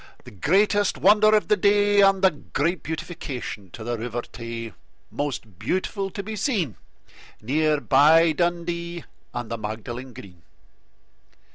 The 0.23 0.31
greatest 0.31 0.97
wonder 0.97 1.35
of 1.35 1.47
the 1.47 1.55
day, 1.55 2.01
And 2.01 2.25
a 2.25 2.31
great 2.31 2.81
beautification 2.81 3.69
to 3.69 3.83
the 3.83 3.99
River 3.99 4.23
Tay, 4.23 4.73
Most 5.11 5.59
beautiful 5.59 6.09
to 6.09 6.23
be 6.23 6.35
seen, 6.35 6.75
Near 7.39 7.79
by 7.79 8.31
Dundee 8.31 9.03
and 9.31 9.51
the 9.51 9.59
Magdalen 9.59 10.13
Green. 10.13 10.41